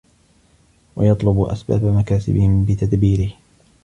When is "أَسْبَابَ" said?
1.53-1.83